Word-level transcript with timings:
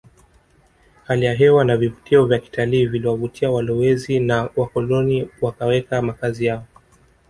Hali 1.03 1.25
ya 1.25 1.33
hewa 1.33 1.65
na 1.65 1.77
vivutio 1.77 2.25
vya 2.25 2.39
kitalii 2.39 2.85
viliwavutia 2.85 3.51
walowezi 3.51 4.19
na 4.19 4.49
wakoloni 4.55 5.29
wakaweka 5.41 6.01
makazi 6.01 6.45
yao 6.45 6.65